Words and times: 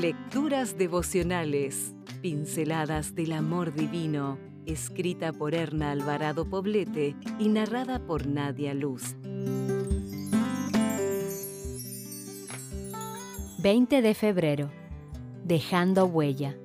Lecturas 0.00 0.78
devocionales, 0.78 1.94
pinceladas 2.22 3.14
del 3.14 3.32
amor 3.32 3.74
divino, 3.74 4.38
escrita 4.64 5.30
por 5.30 5.54
Erna 5.54 5.90
Alvarado 5.90 6.48
Poblete 6.48 7.14
y 7.38 7.50
narrada 7.50 7.98
por 8.06 8.26
Nadia 8.26 8.72
Luz. 8.72 9.14
20 13.58 14.00
de 14.00 14.14
febrero. 14.14 14.70
Dejando 15.44 16.06
huella. 16.06 16.56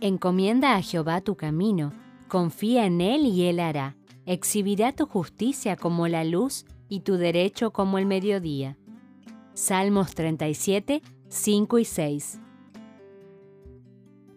Encomienda 0.00 0.74
a 0.74 0.82
Jehová 0.82 1.20
tu 1.20 1.36
camino, 1.36 1.92
confía 2.26 2.86
en 2.86 3.00
Él 3.00 3.26
y 3.26 3.44
Él 3.44 3.60
hará. 3.60 3.94
Exhibirá 4.24 4.90
tu 4.90 5.06
justicia 5.06 5.76
como 5.76 6.08
la 6.08 6.24
luz 6.24 6.66
y 6.88 7.00
tu 7.00 7.14
derecho 7.16 7.72
como 7.72 7.98
el 7.98 8.06
mediodía. 8.06 8.76
Salmos 9.54 10.16
37, 10.16 11.00
5 11.28 11.78
y 11.78 11.84
6. 11.84 12.40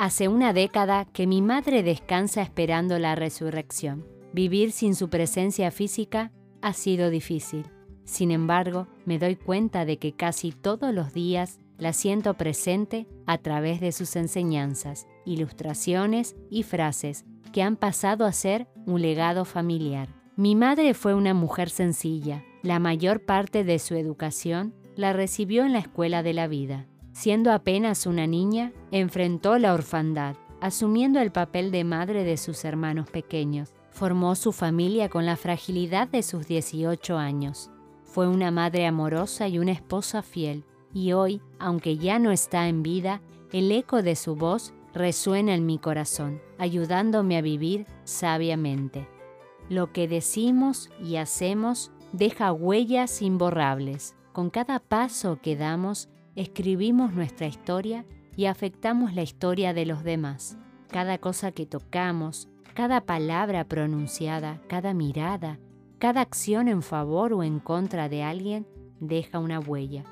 Hace 0.00 0.28
una 0.28 0.54
década 0.54 1.04
que 1.04 1.26
mi 1.26 1.42
madre 1.42 1.82
descansa 1.82 2.40
esperando 2.40 2.98
la 2.98 3.16
resurrección. 3.16 4.06
Vivir 4.32 4.72
sin 4.72 4.94
su 4.94 5.10
presencia 5.10 5.70
física 5.70 6.32
ha 6.62 6.72
sido 6.72 7.10
difícil. 7.10 7.66
Sin 8.04 8.30
embargo, 8.30 8.86
me 9.04 9.18
doy 9.18 9.36
cuenta 9.36 9.84
de 9.84 9.98
que 9.98 10.16
casi 10.16 10.52
todos 10.52 10.94
los 10.94 11.12
días 11.12 11.60
la 11.76 11.92
siento 11.92 12.32
presente 12.32 13.08
a 13.26 13.36
través 13.36 13.78
de 13.82 13.92
sus 13.92 14.16
enseñanzas, 14.16 15.06
ilustraciones 15.26 16.34
y 16.48 16.62
frases 16.62 17.26
que 17.52 17.62
han 17.62 17.76
pasado 17.76 18.24
a 18.24 18.32
ser 18.32 18.68
un 18.86 19.02
legado 19.02 19.44
familiar. 19.44 20.08
Mi 20.34 20.54
madre 20.54 20.94
fue 20.94 21.12
una 21.12 21.34
mujer 21.34 21.68
sencilla. 21.68 22.42
La 22.62 22.78
mayor 22.78 23.26
parte 23.26 23.64
de 23.64 23.78
su 23.78 23.96
educación 23.96 24.74
la 24.96 25.12
recibió 25.12 25.66
en 25.66 25.74
la 25.74 25.80
escuela 25.80 26.22
de 26.22 26.32
la 26.32 26.48
vida. 26.48 26.86
Siendo 27.12 27.52
apenas 27.52 28.06
una 28.06 28.26
niña, 28.26 28.72
enfrentó 28.92 29.58
la 29.58 29.74
orfandad, 29.74 30.36
asumiendo 30.60 31.20
el 31.20 31.32
papel 31.32 31.70
de 31.70 31.84
madre 31.84 32.24
de 32.24 32.36
sus 32.36 32.64
hermanos 32.64 33.10
pequeños. 33.10 33.72
Formó 33.90 34.34
su 34.36 34.52
familia 34.52 35.08
con 35.08 35.26
la 35.26 35.36
fragilidad 35.36 36.08
de 36.08 36.22
sus 36.22 36.46
18 36.46 37.18
años. 37.18 37.70
Fue 38.04 38.28
una 38.28 38.50
madre 38.50 38.86
amorosa 38.86 39.48
y 39.48 39.58
una 39.58 39.72
esposa 39.72 40.22
fiel, 40.22 40.64
y 40.92 41.12
hoy, 41.12 41.40
aunque 41.58 41.96
ya 41.96 42.18
no 42.18 42.30
está 42.30 42.68
en 42.68 42.82
vida, 42.82 43.20
el 43.52 43.70
eco 43.72 44.02
de 44.02 44.16
su 44.16 44.36
voz 44.36 44.72
resuena 44.94 45.54
en 45.54 45.66
mi 45.66 45.78
corazón, 45.78 46.40
ayudándome 46.58 47.36
a 47.36 47.42
vivir 47.42 47.86
sabiamente. 48.04 49.08
Lo 49.68 49.92
que 49.92 50.08
decimos 50.08 50.90
y 51.00 51.16
hacemos 51.16 51.92
deja 52.12 52.52
huellas 52.52 53.22
imborrables. 53.22 54.16
Con 54.32 54.50
cada 54.50 54.80
paso 54.80 55.38
que 55.40 55.56
damos, 55.56 56.08
escribimos 56.36 57.12
nuestra 57.12 57.46
historia 57.46 58.04
y 58.36 58.46
afectamos 58.46 59.14
la 59.14 59.22
historia 59.22 59.74
de 59.74 59.86
los 59.86 60.04
demás. 60.04 60.56
Cada 60.88 61.18
cosa 61.18 61.52
que 61.52 61.66
tocamos, 61.66 62.48
cada 62.74 63.00
palabra 63.02 63.64
pronunciada, 63.64 64.60
cada 64.68 64.94
mirada, 64.94 65.58
cada 65.98 66.20
acción 66.20 66.68
en 66.68 66.82
favor 66.82 67.32
o 67.32 67.42
en 67.42 67.58
contra 67.58 68.08
de 68.08 68.22
alguien 68.22 68.66
deja 69.00 69.38
una 69.38 69.60
huella. 69.60 70.04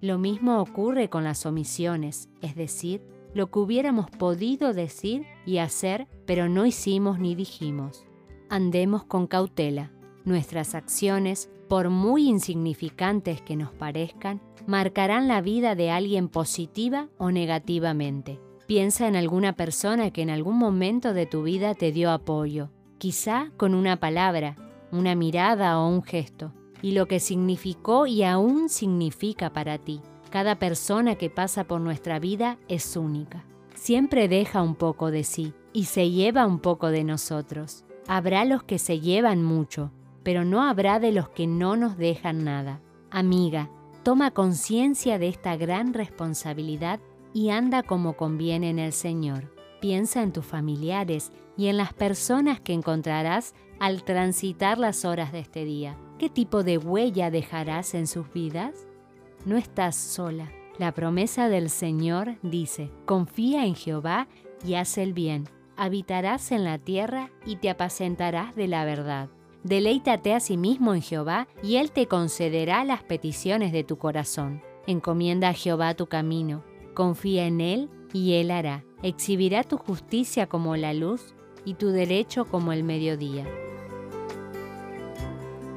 Lo 0.00 0.18
mismo 0.18 0.60
ocurre 0.60 1.08
con 1.08 1.24
las 1.24 1.46
omisiones, 1.46 2.28
es 2.40 2.56
decir, 2.56 3.02
lo 3.34 3.50
que 3.50 3.60
hubiéramos 3.60 4.10
podido 4.10 4.74
decir 4.74 5.24
y 5.46 5.58
hacer, 5.58 6.06
pero 6.26 6.48
no 6.48 6.66
hicimos 6.66 7.18
ni 7.18 7.34
dijimos. 7.34 8.04
Andemos 8.50 9.04
con 9.04 9.26
cautela. 9.26 9.90
Nuestras 10.24 10.74
acciones, 10.74 11.50
por 11.68 11.88
muy 11.88 12.28
insignificantes 12.28 13.40
que 13.40 13.56
nos 13.56 13.72
parezcan, 13.72 14.42
marcarán 14.66 15.28
la 15.28 15.40
vida 15.40 15.74
de 15.74 15.90
alguien 15.90 16.28
positiva 16.28 17.08
o 17.18 17.30
negativamente. 17.30 18.40
Piensa 18.66 19.08
en 19.08 19.16
alguna 19.16 19.54
persona 19.54 20.10
que 20.10 20.22
en 20.22 20.30
algún 20.30 20.58
momento 20.58 21.12
de 21.14 21.26
tu 21.26 21.42
vida 21.42 21.74
te 21.74 21.92
dio 21.92 22.10
apoyo, 22.10 22.70
quizá 22.98 23.50
con 23.56 23.74
una 23.74 23.98
palabra, 23.98 24.56
una 24.90 25.14
mirada 25.14 25.78
o 25.78 25.88
un 25.88 26.02
gesto, 26.02 26.52
y 26.80 26.92
lo 26.92 27.06
que 27.06 27.20
significó 27.20 28.06
y 28.06 28.22
aún 28.22 28.68
significa 28.68 29.52
para 29.52 29.78
ti. 29.78 30.00
Cada 30.30 30.58
persona 30.58 31.16
que 31.16 31.28
pasa 31.28 31.64
por 31.64 31.80
nuestra 31.80 32.18
vida 32.18 32.58
es 32.68 32.96
única. 32.96 33.44
Siempre 33.74 34.28
deja 34.28 34.62
un 34.62 34.74
poco 34.74 35.10
de 35.10 35.24
sí 35.24 35.52
y 35.72 35.84
se 35.84 36.10
lleva 36.10 36.46
un 36.46 36.60
poco 36.60 36.88
de 36.88 37.04
nosotros. 37.04 37.84
Habrá 38.08 38.44
los 38.44 38.62
que 38.62 38.78
se 38.78 39.00
llevan 39.00 39.42
mucho, 39.42 39.90
pero 40.22 40.44
no 40.44 40.62
habrá 40.62 41.00
de 41.00 41.12
los 41.12 41.28
que 41.28 41.46
no 41.46 41.76
nos 41.76 41.96
dejan 41.96 42.44
nada. 42.44 42.80
Amiga, 43.10 43.68
toma 44.02 44.30
conciencia 44.30 45.18
de 45.18 45.28
esta 45.28 45.56
gran 45.56 45.94
responsabilidad 45.94 47.00
y 47.32 47.50
anda 47.50 47.82
como 47.82 48.16
conviene 48.16 48.70
en 48.70 48.78
el 48.78 48.92
Señor. 48.92 49.54
Piensa 49.80 50.22
en 50.22 50.32
tus 50.32 50.46
familiares 50.46 51.32
y 51.56 51.66
en 51.66 51.76
las 51.76 51.92
personas 51.92 52.60
que 52.60 52.72
encontrarás 52.72 53.54
al 53.80 54.04
transitar 54.04 54.78
las 54.78 55.04
horas 55.04 55.32
de 55.32 55.40
este 55.40 55.64
día. 55.64 55.96
¿Qué 56.18 56.28
tipo 56.28 56.62
de 56.62 56.78
huella 56.78 57.30
dejarás 57.30 57.94
en 57.94 58.06
sus 58.06 58.32
vidas? 58.32 58.86
no 59.44 59.56
estás 59.56 59.96
sola. 59.96 60.50
La 60.78 60.92
promesa 60.92 61.48
del 61.48 61.70
Señor 61.70 62.36
dice, 62.42 62.90
confía 63.04 63.66
en 63.66 63.74
Jehová 63.74 64.28
y 64.64 64.74
haz 64.74 64.98
el 64.98 65.12
bien. 65.12 65.48
Habitarás 65.76 66.52
en 66.52 66.64
la 66.64 66.78
tierra 66.78 67.30
y 67.44 67.56
te 67.56 67.70
apacentarás 67.70 68.54
de 68.54 68.68
la 68.68 68.84
verdad. 68.84 69.28
Deleítate 69.64 70.34
a 70.34 70.40
sí 70.40 70.56
mismo 70.56 70.94
en 70.94 71.02
Jehová 71.02 71.46
y 71.62 71.76
Él 71.76 71.92
te 71.92 72.08
concederá 72.08 72.84
las 72.84 73.02
peticiones 73.04 73.72
de 73.72 73.84
tu 73.84 73.96
corazón. 73.96 74.60
Encomienda 74.86 75.50
a 75.50 75.54
Jehová 75.54 75.94
tu 75.94 76.06
camino, 76.06 76.64
confía 76.94 77.46
en 77.46 77.60
Él 77.60 77.88
y 78.12 78.34
Él 78.34 78.50
hará. 78.50 78.84
Exhibirá 79.02 79.62
tu 79.62 79.76
justicia 79.78 80.48
como 80.48 80.76
la 80.76 80.92
luz 80.94 81.34
y 81.64 81.74
tu 81.74 81.90
derecho 81.90 82.44
como 82.44 82.72
el 82.72 82.82
mediodía. 82.82 83.46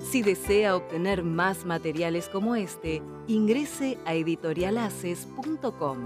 Si 0.00 0.22
desea 0.22 0.76
obtener 0.76 1.22
más 1.22 1.64
materiales 1.64 2.28
como 2.28 2.56
este, 2.56 3.00
ingrese 3.28 3.96
a 4.04 4.14
editorialaces.com. 4.14 5.98